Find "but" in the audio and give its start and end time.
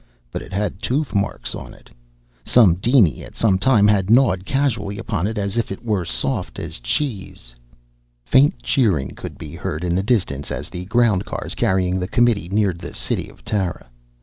0.31-0.41